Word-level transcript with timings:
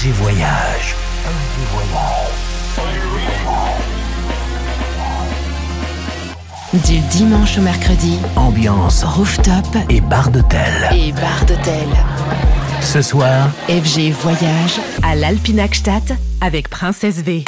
FG 0.00 0.12
Voyage. 0.12 0.94
Du 6.72 6.98
dimanche 7.10 7.58
au 7.58 7.60
mercredi, 7.60 8.18
Ambiance 8.34 9.04
rooftop 9.04 9.66
et 9.90 10.00
bar 10.00 10.30
d'hôtel. 10.30 10.88
et 10.94 11.12
bar 11.12 11.44
d'hôtel. 11.46 11.86
Ce 12.80 13.02
soir, 13.02 13.50
FG 13.68 14.12
Voyage 14.12 14.80
à 15.02 15.14
l'Alpinachstadt 15.16 16.14
avec 16.40 16.70
Princesse 16.70 17.18
V. 17.18 17.44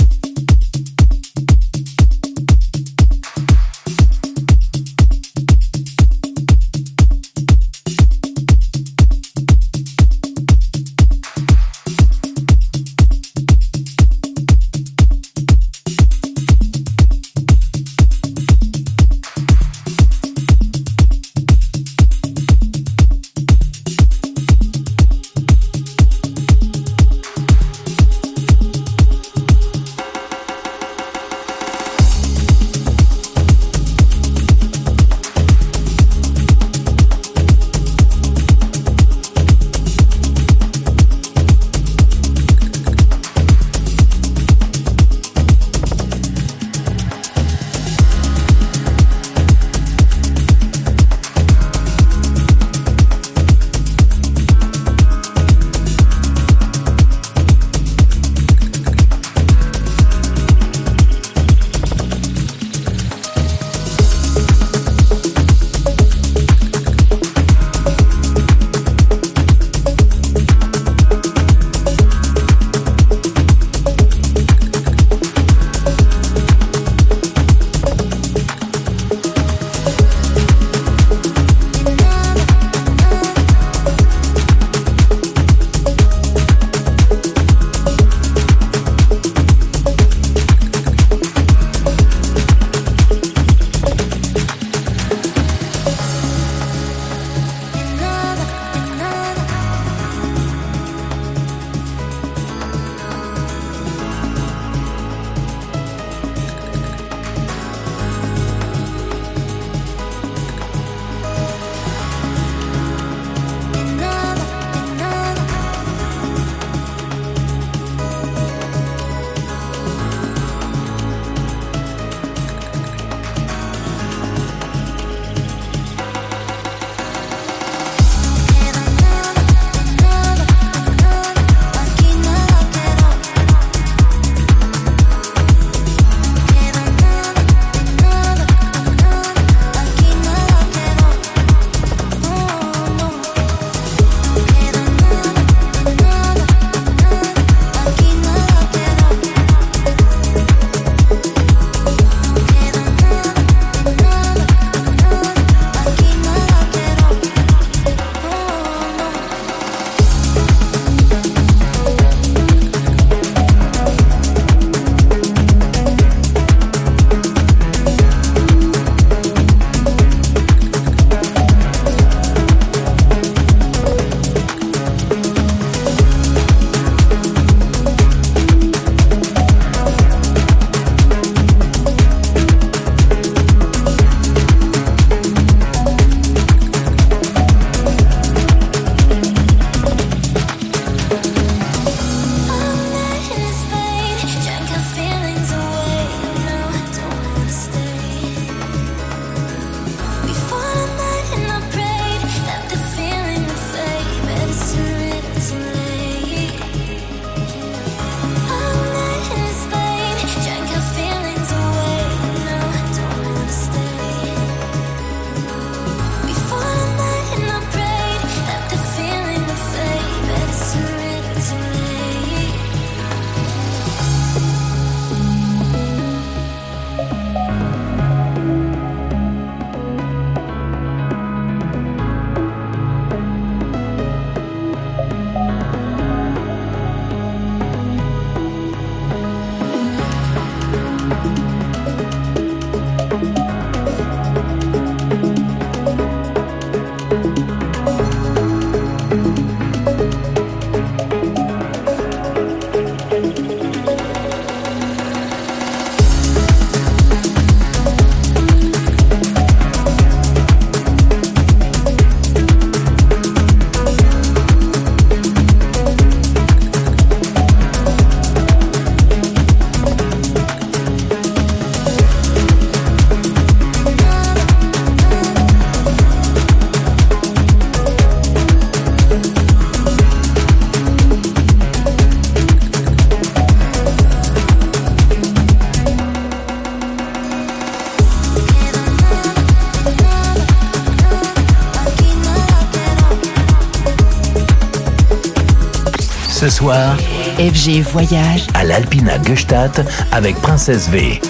FG 296.70 297.82
Voyage 297.82 298.46
à 298.54 298.62
l'Alpina 298.62 299.20
Gestadt 299.20 299.80
avec 300.12 300.36
Princesse 300.36 300.88
V. 300.88 301.20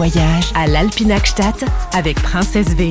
Voyage 0.00 0.50
à 0.54 0.66
l'Alpinakstadt 0.66 1.62
avec 1.92 2.22
Princesse 2.22 2.70
V. 2.70 2.88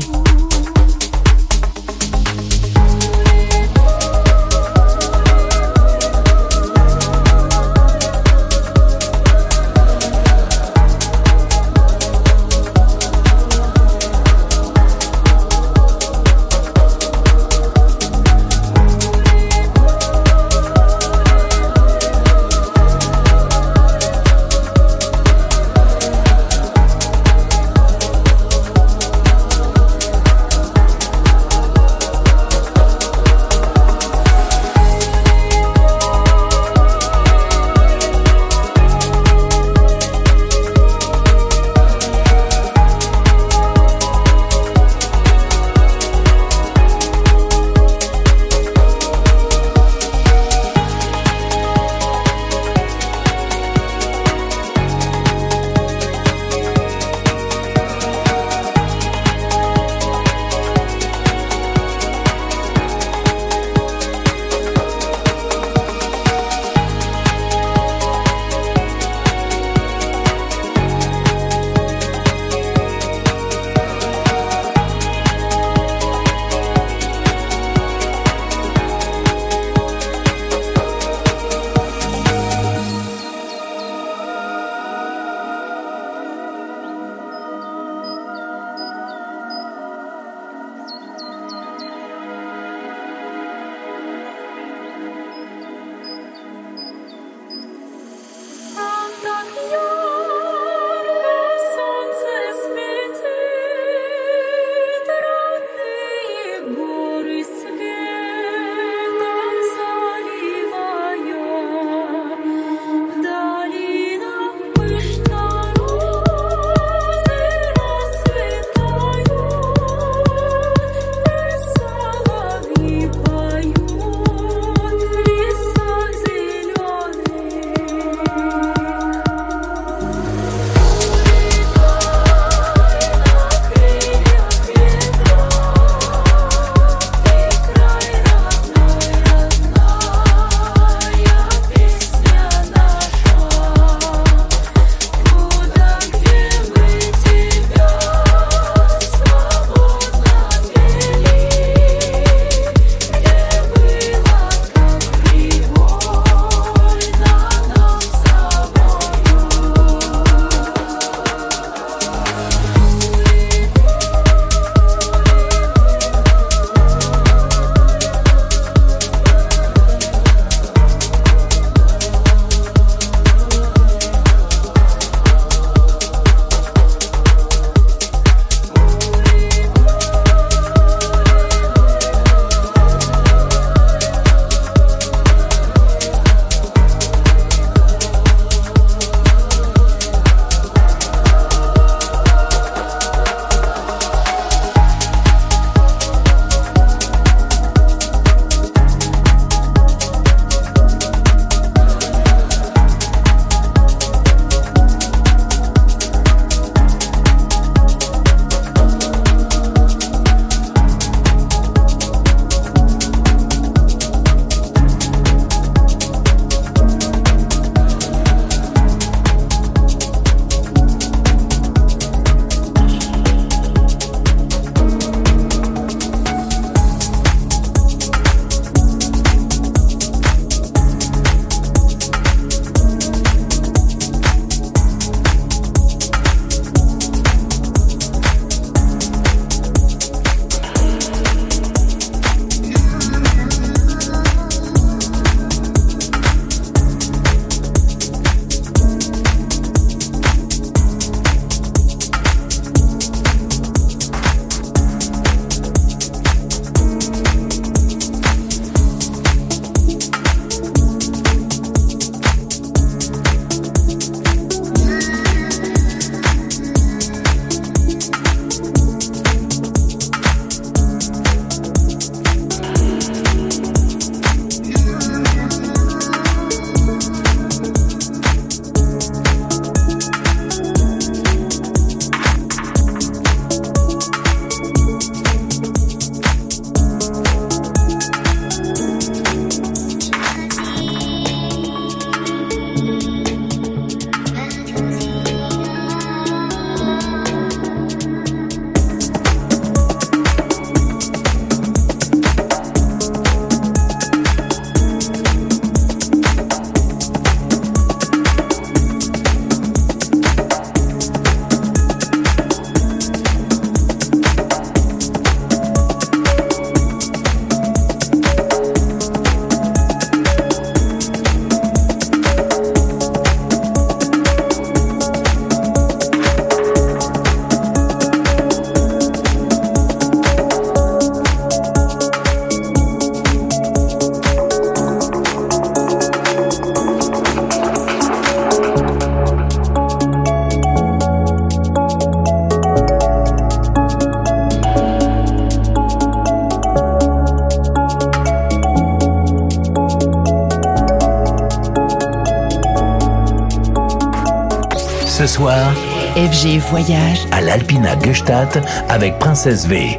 Voyage 356.69 357.25
à 357.31 357.41
l'Alpina 357.41 357.99
Gestadt 357.99 358.59
avec 358.89 359.17
Princesse 359.17 359.65
V. 359.65 359.97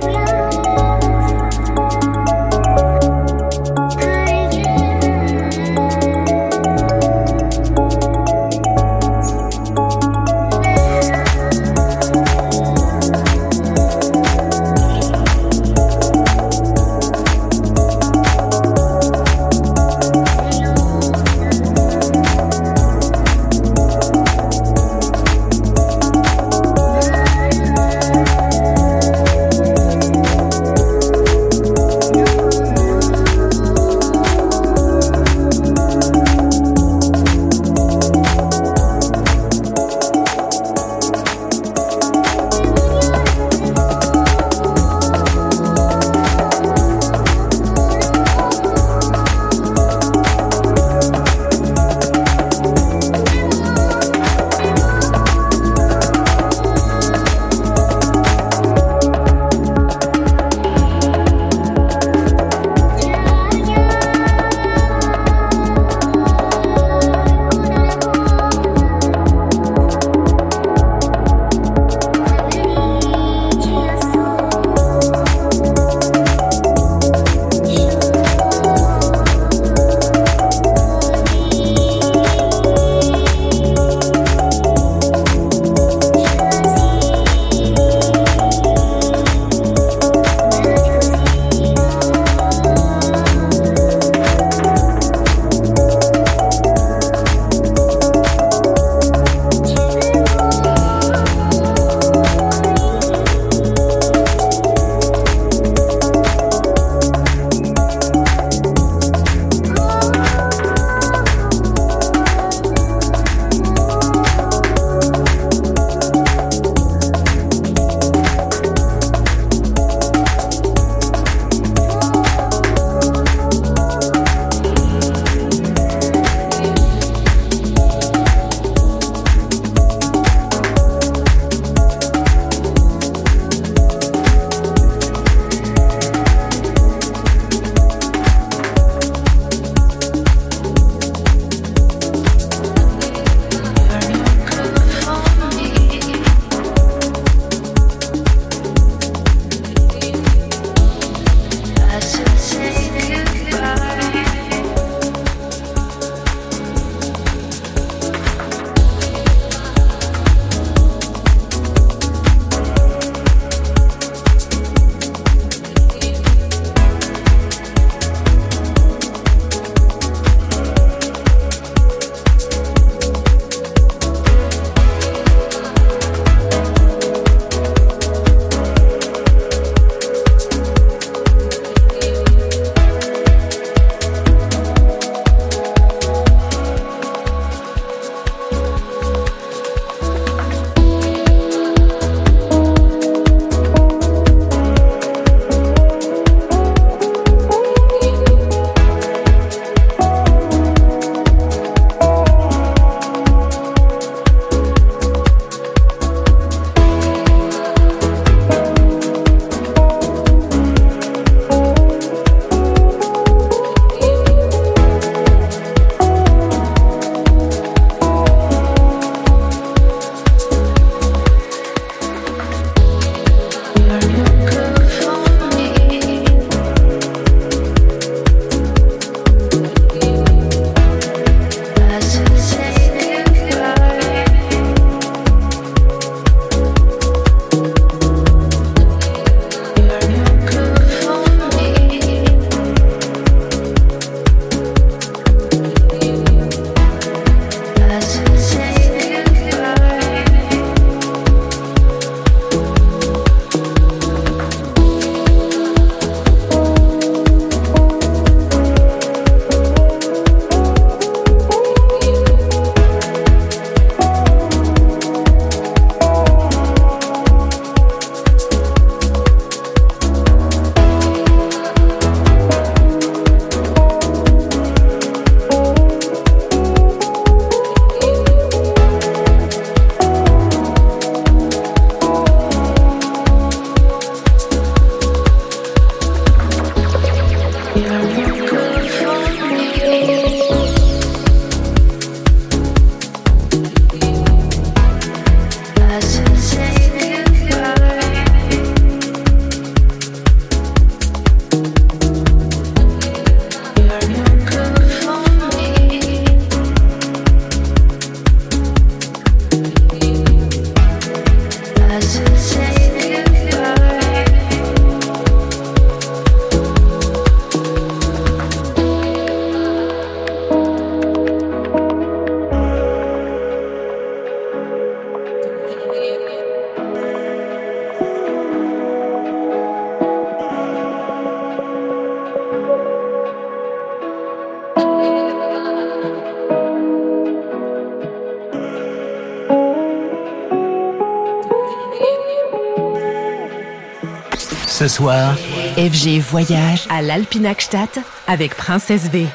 Ce 344.81 344.89
soir, 344.89 345.37
FG 345.77 346.21
Voyage 346.21 346.87
à 346.89 347.03
l'Alpinakstadt 347.03 348.01
avec 348.27 348.57
Princesse 348.57 349.11
V. 349.11 349.27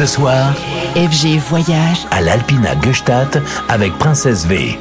Ce 0.00 0.06
soir, 0.06 0.54
FG 0.96 1.36
Voyage 1.50 2.06
à 2.10 2.22
l'Alpina 2.22 2.70
Gestadt 2.80 3.38
avec 3.68 3.92
Princesse 3.98 4.46
V. 4.46 4.78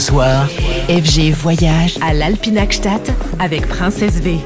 soir, 0.00 0.48
FG 0.88 1.32
Voyage 1.32 1.98
à 2.00 2.14
l'Alpinakstadt 2.14 3.12
avec 3.38 3.66
Princesse 3.68 4.20
V. 4.20 4.38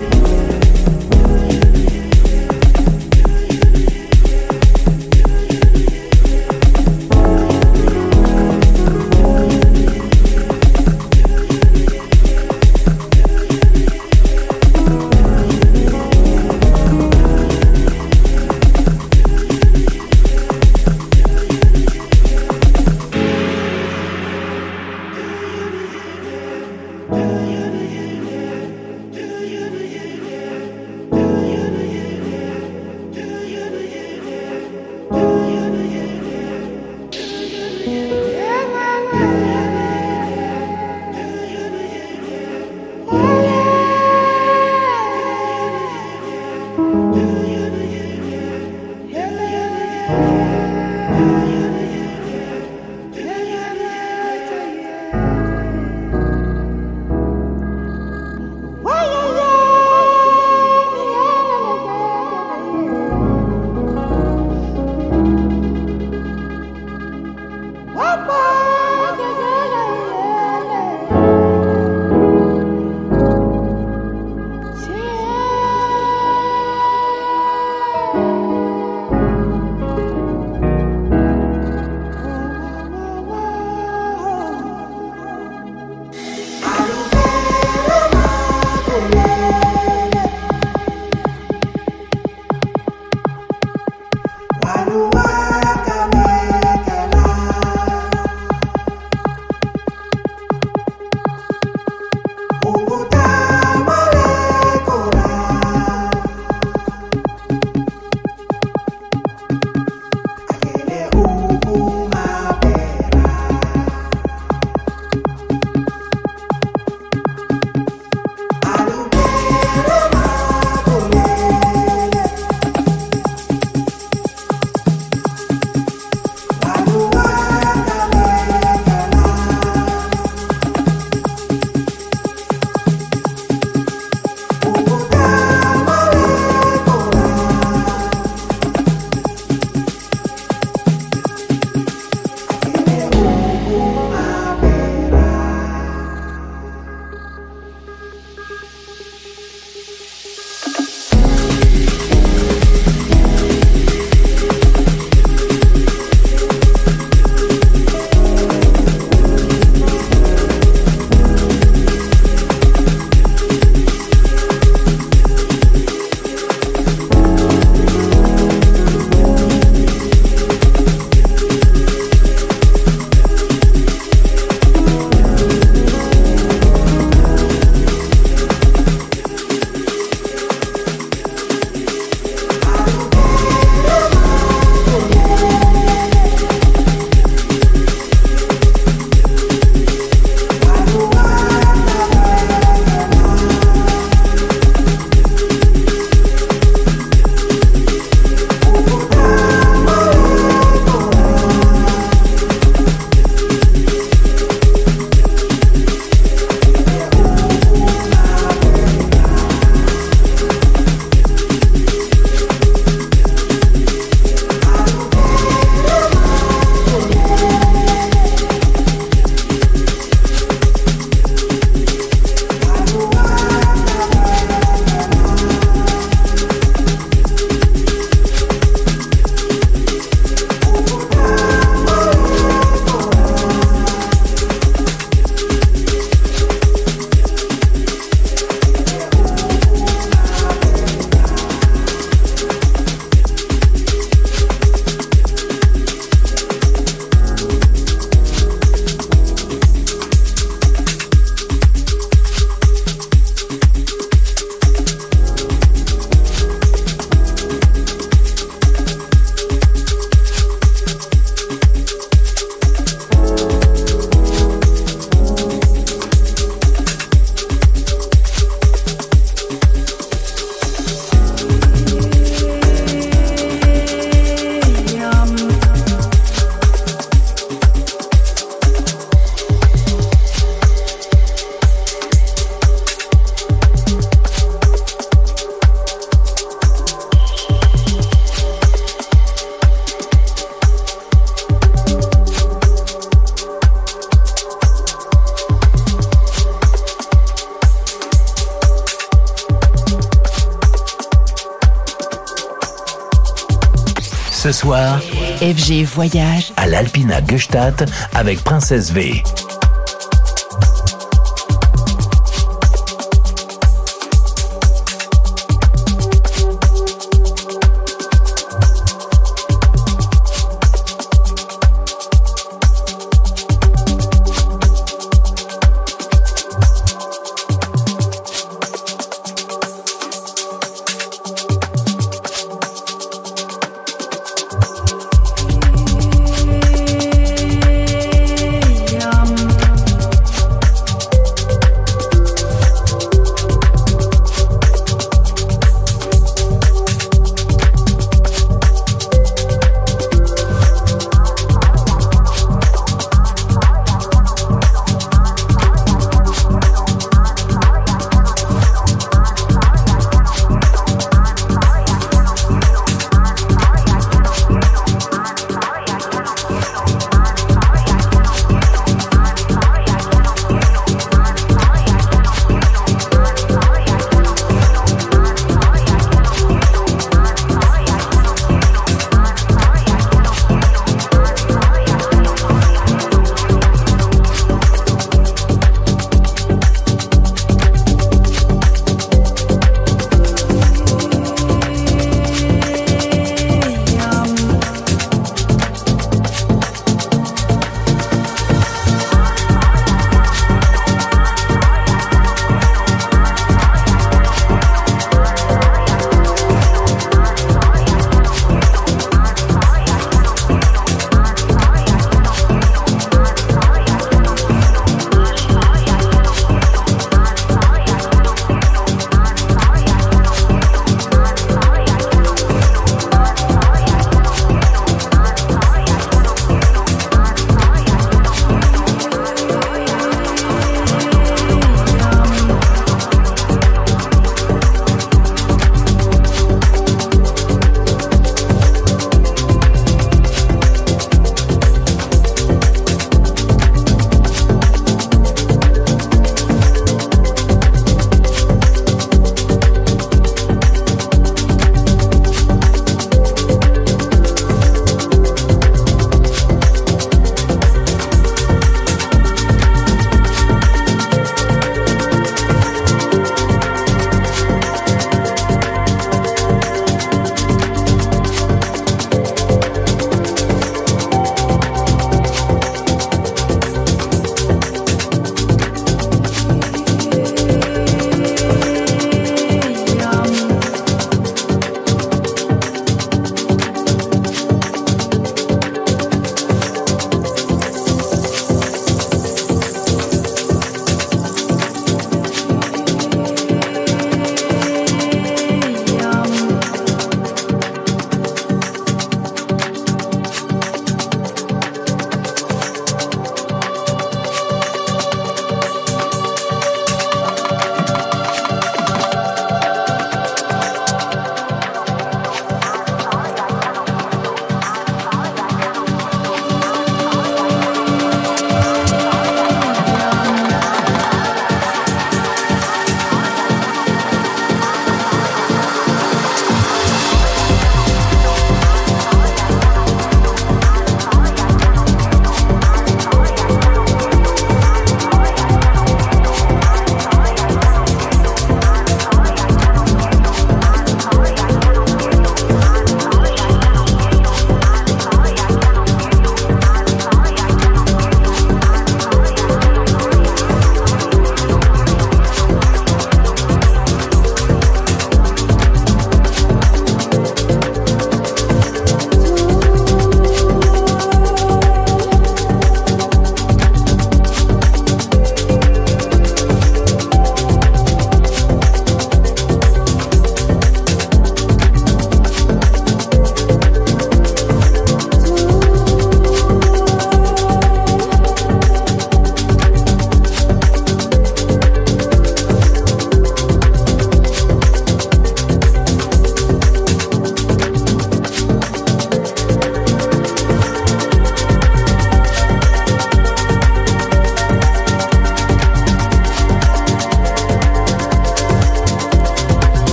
Voyage 305.74 306.52
à 306.56 306.68
l'Alpina 306.68 307.20
Gestadt 307.26 307.84
avec 308.14 308.42
Princesse 308.44 308.92
V. 308.92 309.22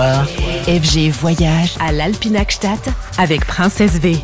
FG 0.00 1.10
Voyage 1.10 1.74
à 1.78 1.92
l'Alpinakstadt 1.92 2.88
avec 3.18 3.44
Princesse 3.44 3.98
V. 3.98 4.16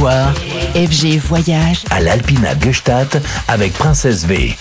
FG 0.00 1.18
Voyage 1.18 1.84
à 1.90 2.00
l'Alpina 2.00 2.58
Gestadt 2.58 3.20
avec 3.48 3.74
Princesse 3.74 4.24
V. 4.24 4.56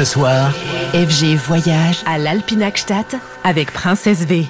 Ce 0.00 0.06
soir, 0.06 0.50
FG 0.94 1.36
Voyage 1.36 2.02
à 2.06 2.16
l'Alpinakstadt 2.16 3.16
avec 3.44 3.70
Princesse 3.70 4.24
V. 4.24 4.48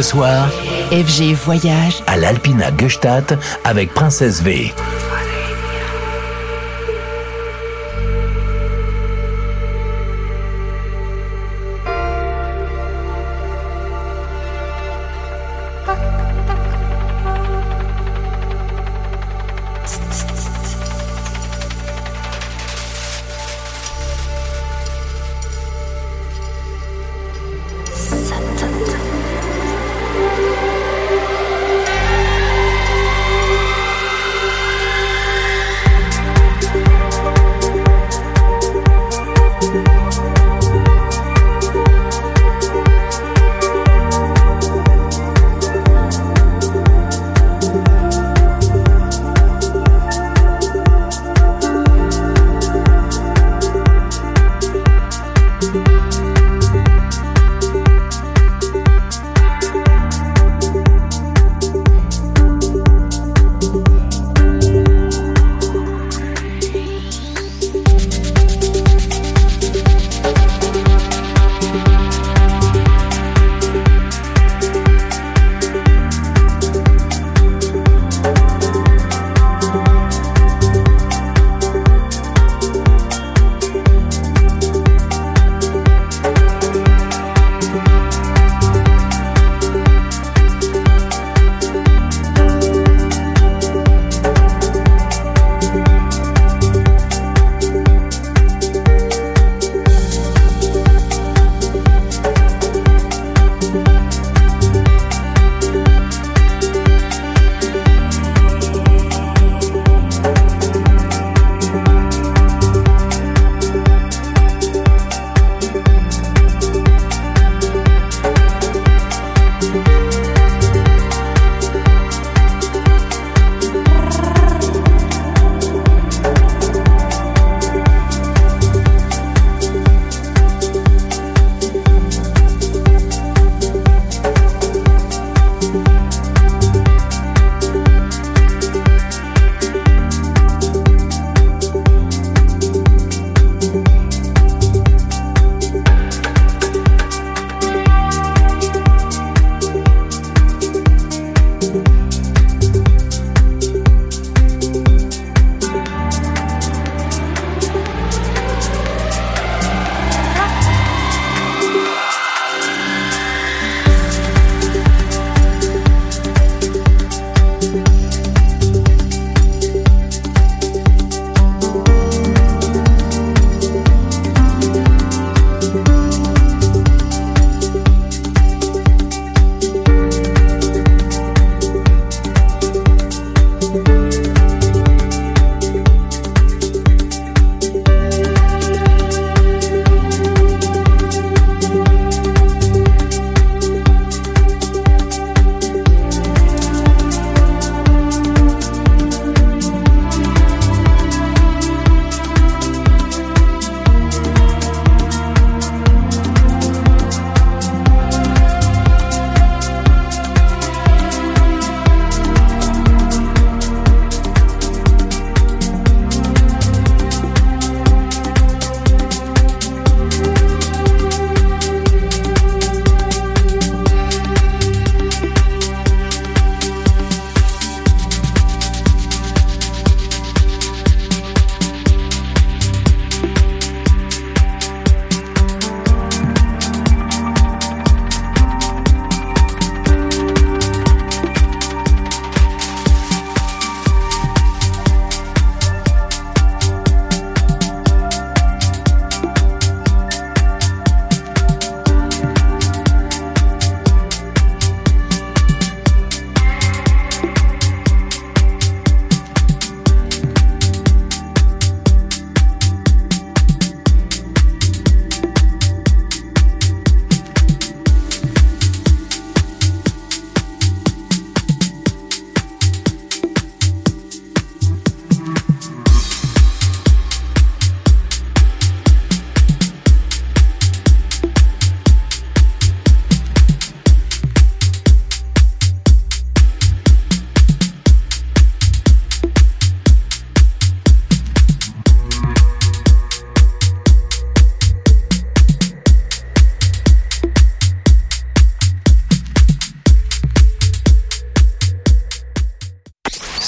Ce 0.00 0.12
soir, 0.12 0.48
FG 0.90 1.34
Voyage 1.34 2.02
à 2.06 2.16
l'Alpina 2.16 2.70
Gestadt 2.74 3.34
avec 3.64 3.92
Princesse 3.92 4.40
V. 4.40 4.72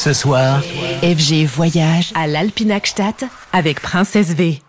Ce 0.05 0.12
soir, 0.12 0.61
FG 1.05 1.46
Voyage 1.46 2.11
à 2.16 2.26
l'Alpinakstadt 2.26 3.24
avec 3.53 3.80
Princesse 3.80 4.34
V. 4.34 4.61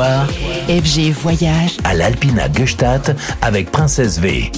FG 0.00 1.12
Voyage 1.12 1.76
à 1.84 1.92
l'Alpina 1.92 2.50
Gestadt 2.50 3.14
avec 3.42 3.70
Princesse 3.70 4.18
V. 4.18 4.50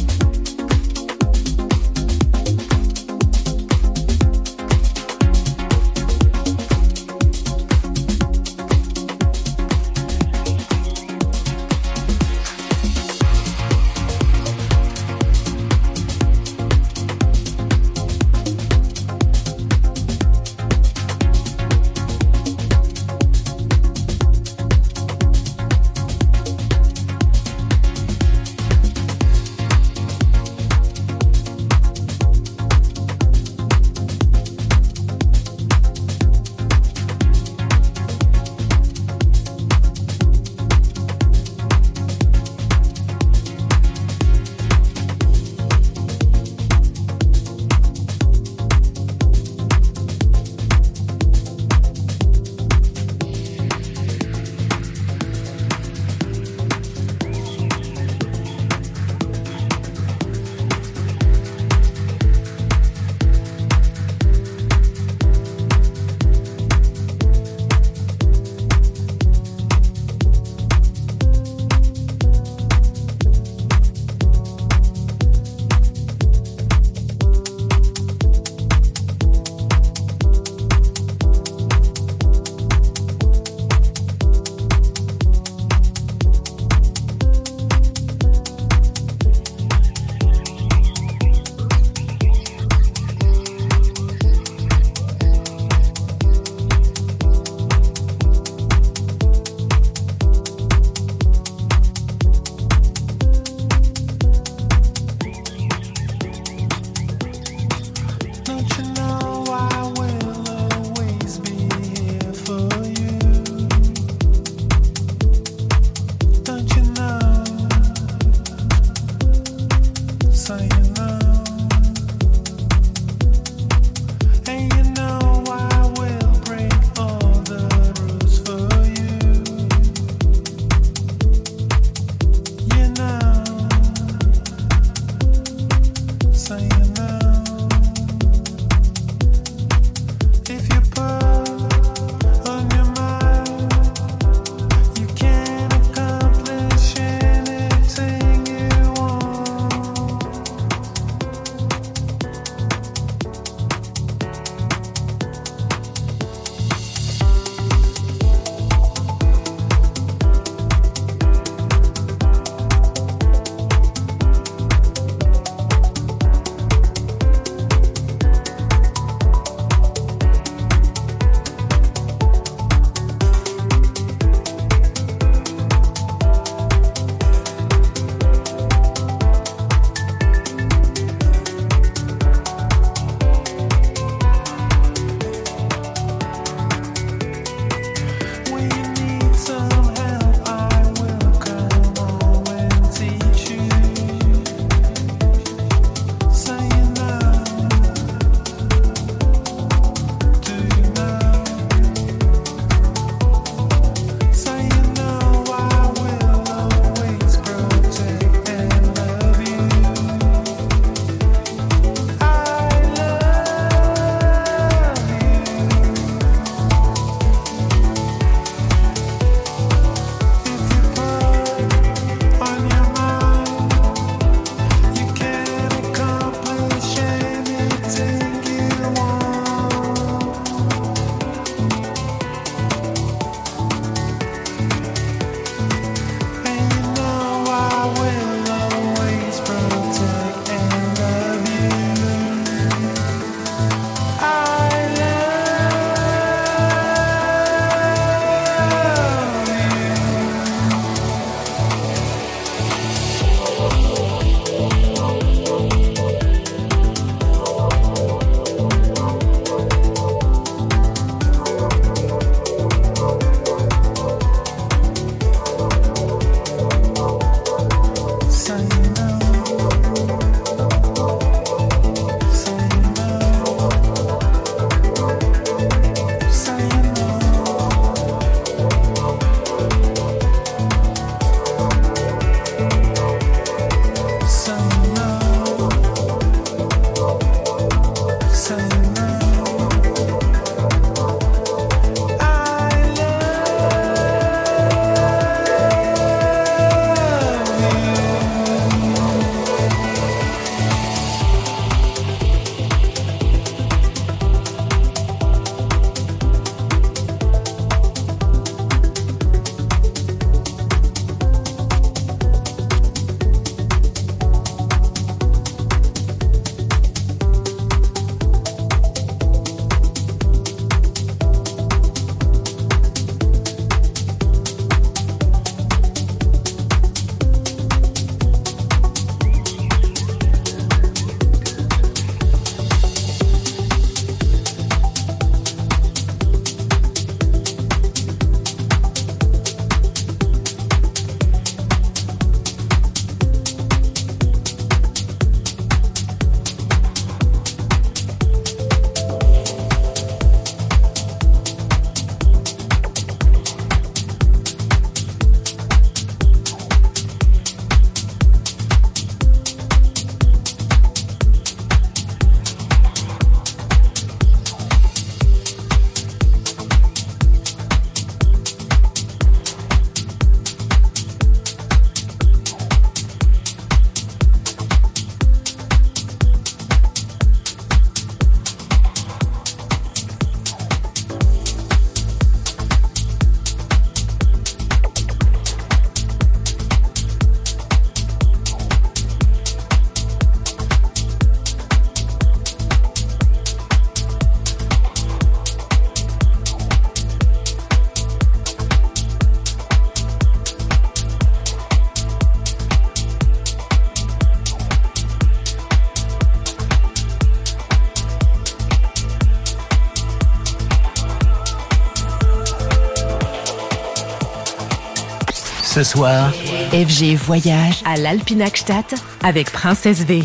soir, 415.84 416.32
FG 416.72 417.14
Voyage 417.14 417.82
à 417.84 417.96
l'Alpinakstadt 417.96 418.94
avec 419.22 419.52
Princesse 419.52 420.04
V. 420.04 420.24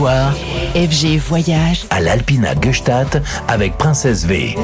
FG 0.00 1.18
Voyage 1.18 1.84
à 1.90 2.00
l'Alpina 2.00 2.54
Gestadt 2.58 3.22
avec 3.48 3.76
Princesse 3.76 4.24
V. 4.24 4.54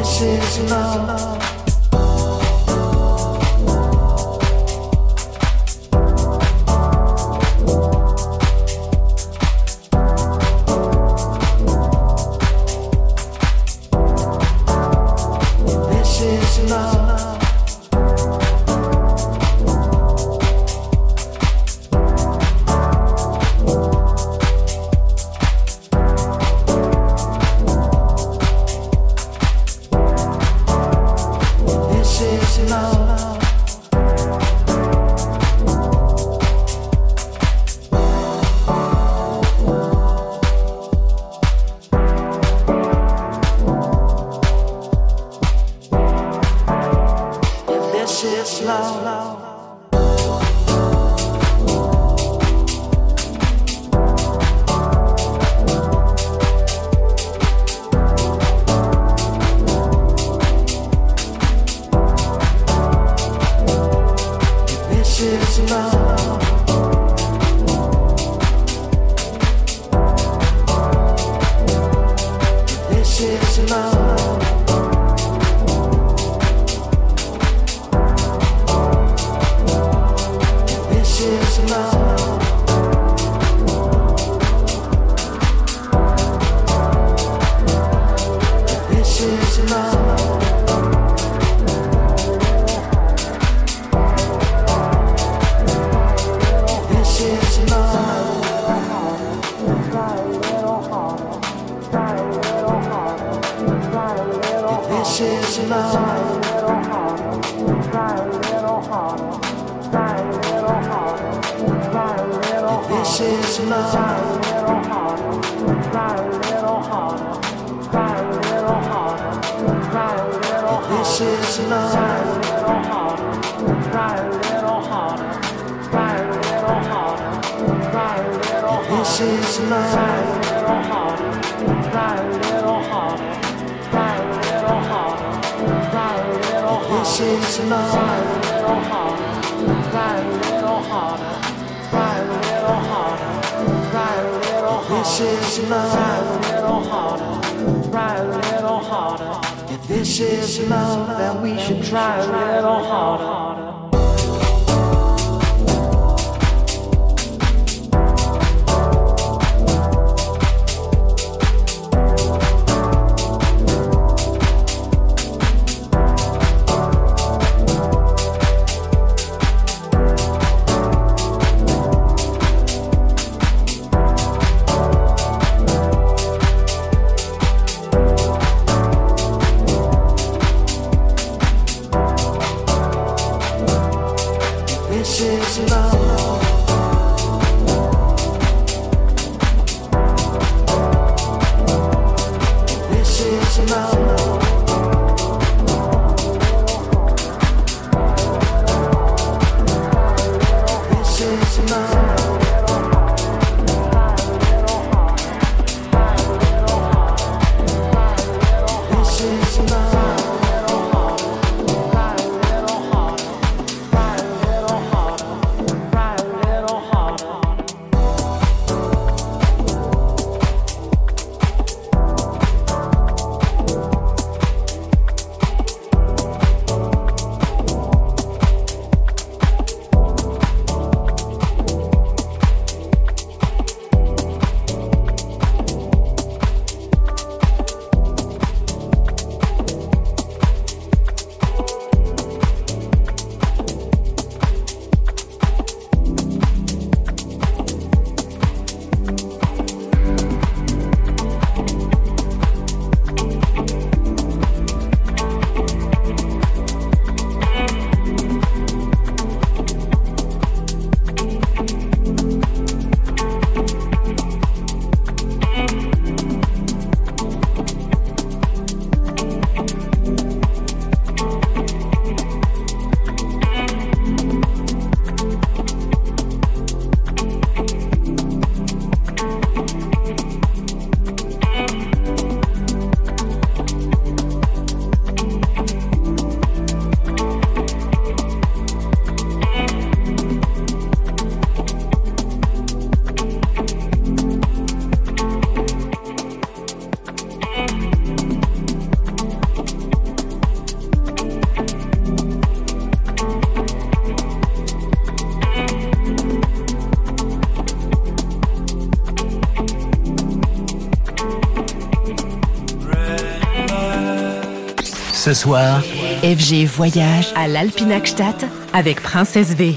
Ce 315.26 315.34
soir, 315.34 315.82
FG 316.22 316.66
voyage 316.66 317.32
à 317.34 317.48
l'Alpinachstadt 317.48 318.46
avec 318.72 319.02
Princesse 319.02 319.56
V. 319.56 319.74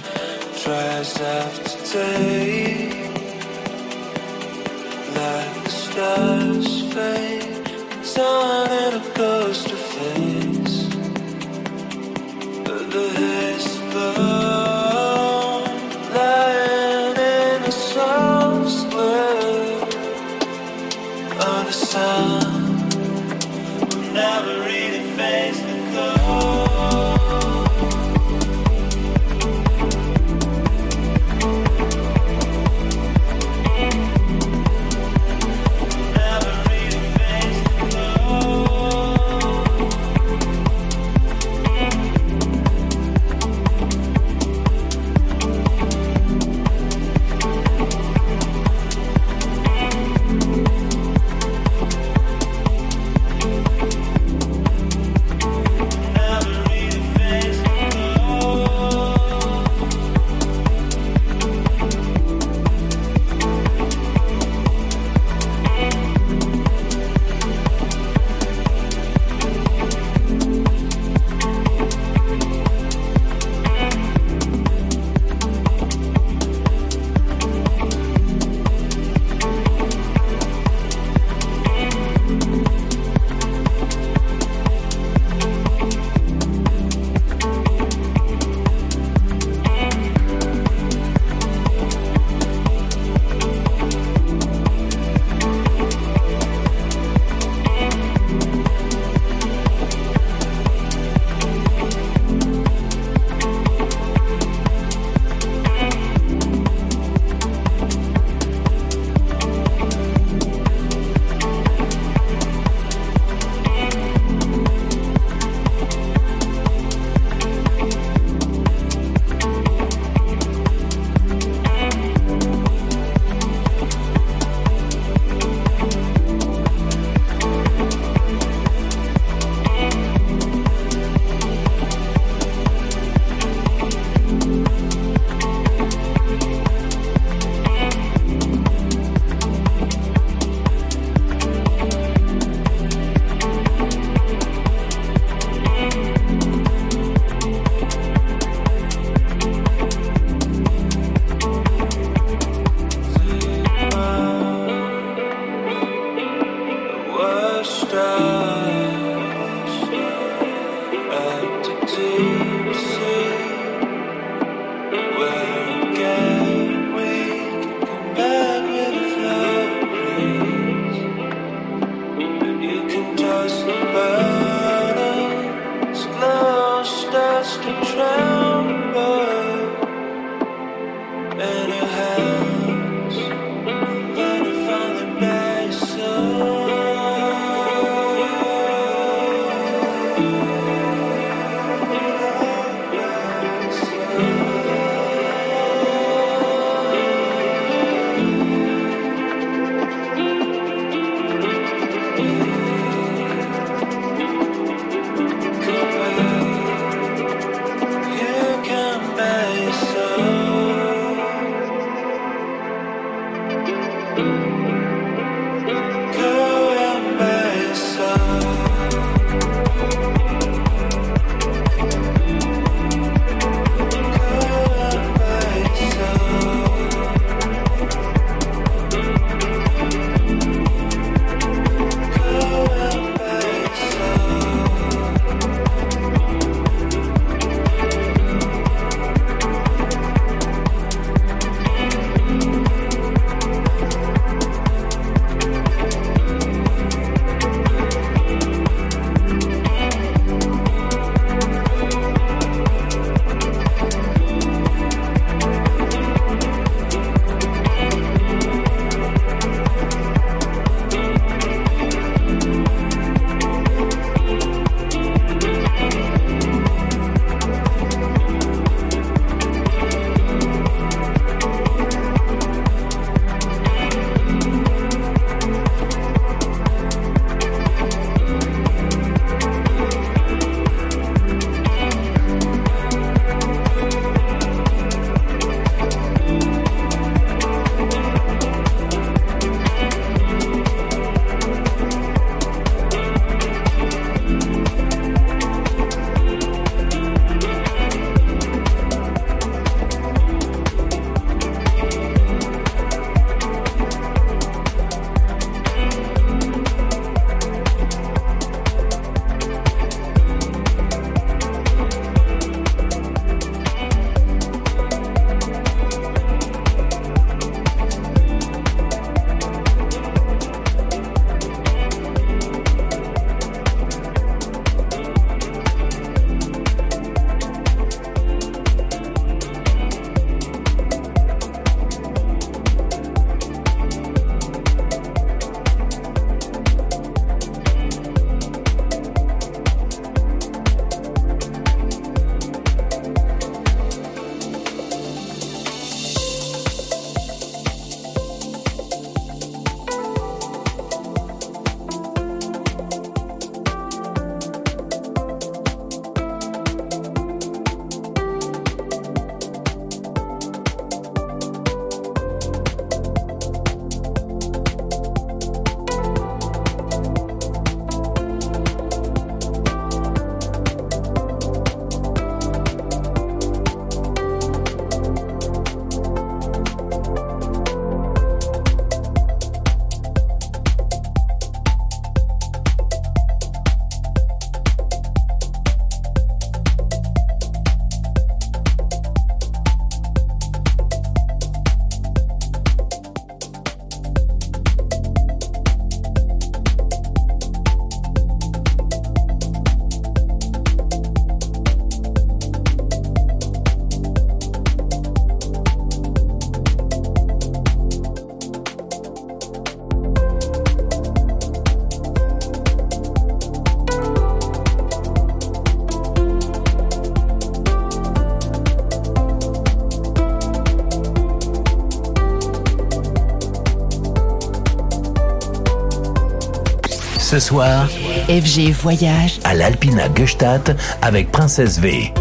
Ce 427.40 427.46
soir, 427.46 427.88
FG 428.28 428.74
Voyage 428.74 429.40
à 429.46 429.54
l'Alpina 429.54 430.14
Gestadt 430.14 430.76
avec 431.02 431.32
Princesse 431.32 431.80
V. 431.80 432.12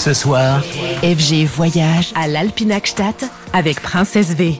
Ce 0.00 0.14
soir, 0.14 0.62
FG 1.02 1.44
Voyage 1.44 2.14
à 2.14 2.26
l'Alpinakstadt 2.26 3.26
avec 3.52 3.82
Princesse 3.82 4.34
V. 4.34 4.58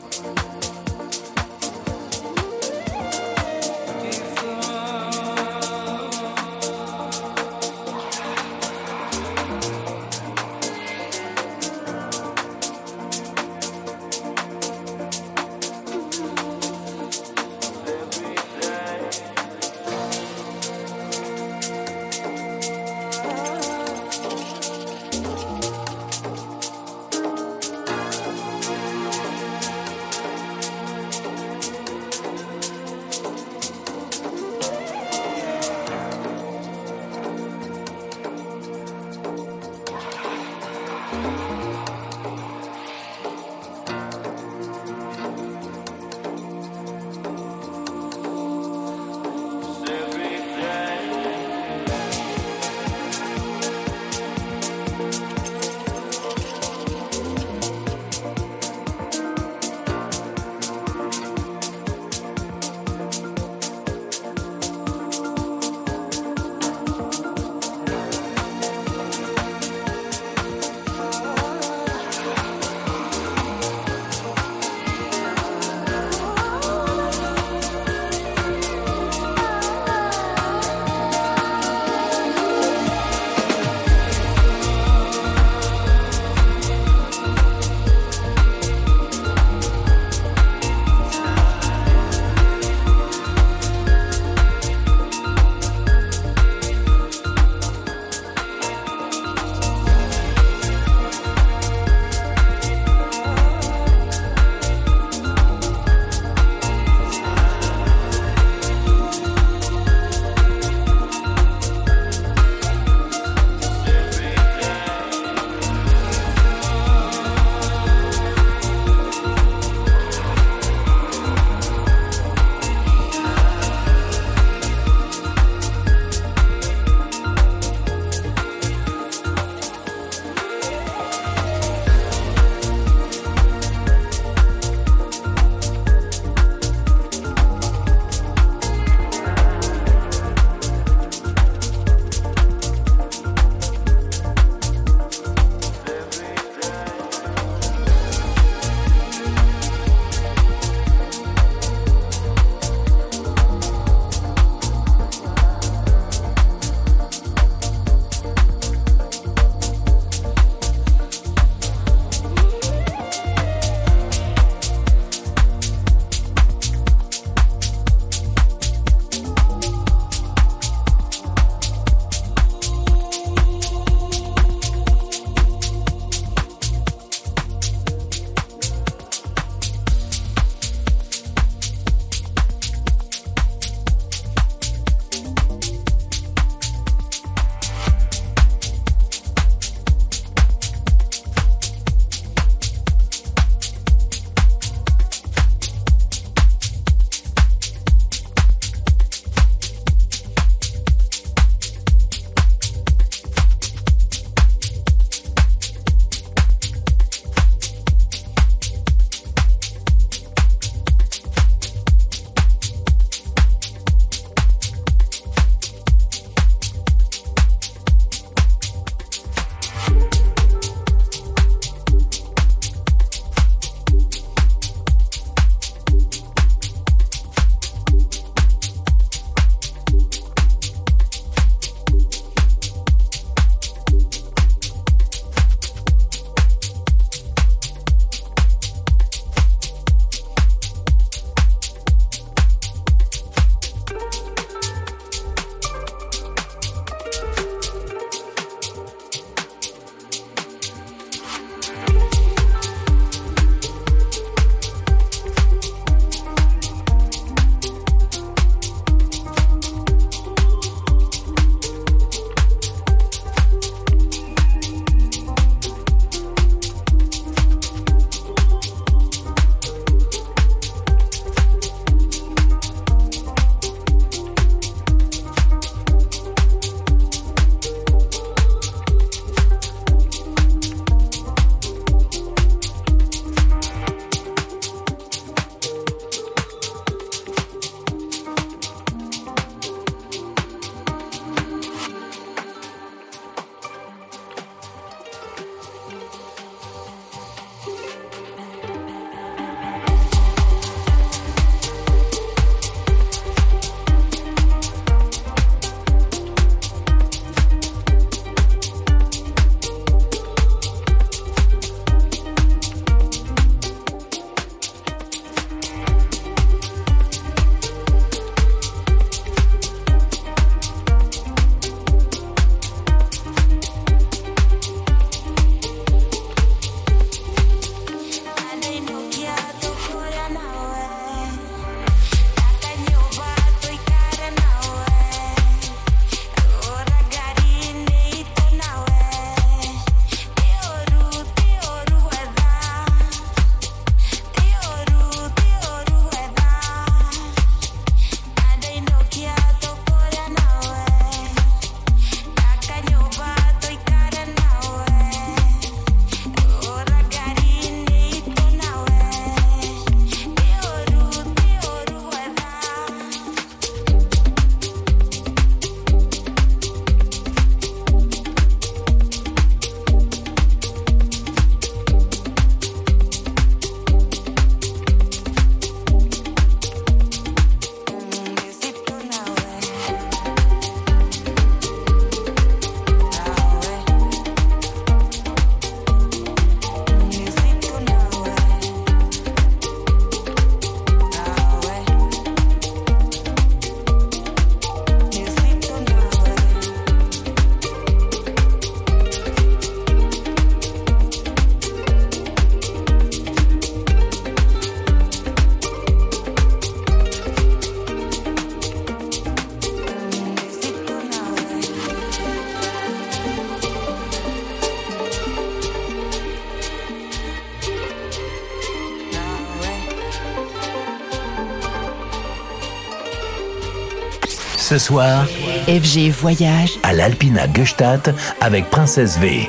Ce 424.71 424.79
soir, 424.79 425.27
FG 425.67 426.13
Voyage 426.13 426.79
à 426.85 426.93
l'Alpina 426.93 427.53
Gestadt 427.53 428.15
avec 428.41 428.71
Princesse 428.71 429.19
V. 429.19 429.49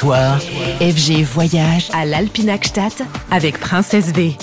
FG 0.00 1.24
Voyage 1.24 1.88
à 1.92 2.04
l'Alpinakstadt 2.04 3.02
avec 3.32 3.58
Princesse 3.58 4.12
V. 4.12 4.36